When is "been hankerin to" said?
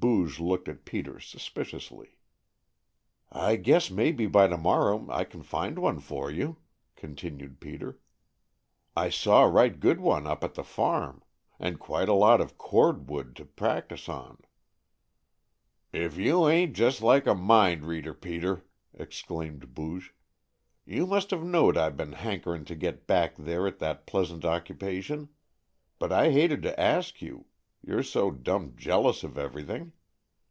21.90-22.74